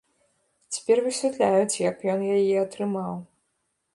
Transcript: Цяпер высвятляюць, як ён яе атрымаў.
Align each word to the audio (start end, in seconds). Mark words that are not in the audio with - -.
Цяпер 0.77 1.01
высвятляюць, 1.07 1.79
як 1.91 1.97
ён 2.15 2.25
яе 2.37 2.55
атрымаў. 2.65 3.13